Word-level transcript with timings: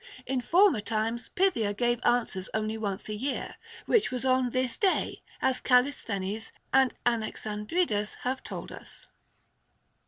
In 0.25 0.41
former 0.41 0.81
times 0.81 1.29
Pythia 1.35 1.75
gave 1.75 1.99
an 2.01 2.25
swers 2.25 2.49
only 2.55 2.75
once 2.75 3.07
a 3.07 3.13
year, 3.13 3.53
which 3.85 4.09
was 4.09 4.25
on 4.25 4.49
this 4.49 4.75
day, 4.75 5.21
as 5.43 5.61
Callis 5.61 6.03
thenes 6.03 6.51
and 6.73 6.91
Anaxandridas 7.05 8.15
have 8.21 8.41
told 8.43 8.71
us. 8.71 9.05